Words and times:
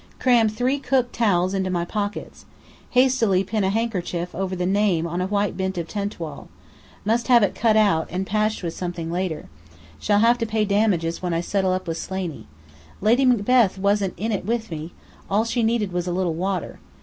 Cram 0.17 0.49
three 0.49 0.79
Cook 0.79 1.11
towels 1.11 1.53
into 1.53 1.69
my 1.69 1.85
pockets. 1.85 2.45
Hastily 2.89 3.43
pin 3.43 3.63
a 3.63 3.69
handkerchief 3.69 4.33
over 4.33 4.55
the 4.55 4.65
name 4.65 5.05
on 5.05 5.21
a 5.21 5.27
white 5.27 5.55
bit 5.55 5.77
of 5.77 5.85
a 5.85 5.87
tent 5.87 6.19
wall. 6.19 6.47
Must 7.05 7.27
have 7.27 7.43
it 7.43 7.53
cut 7.53 7.77
out, 7.77 8.07
and 8.09 8.25
patched 8.25 8.63
with 8.63 8.73
something, 8.73 9.11
later. 9.11 9.47
Shall 9.99 10.17
have 10.17 10.39
to 10.39 10.47
pay 10.47 10.65
damages 10.65 11.21
when 11.21 11.35
I 11.35 11.41
settle 11.41 11.71
up 11.71 11.87
with 11.87 11.99
Slaney. 11.99 12.47
Lady 12.99 13.25
Macbeth 13.25 13.77
wasn't 13.77 14.15
in 14.17 14.31
it 14.31 14.43
with 14.43 14.71
me! 14.71 14.91
All 15.29 15.45
she 15.45 15.61
needed 15.61 15.91
was 15.91 16.07
a 16.07 16.11
little 16.11 16.33
water. 16.33 16.79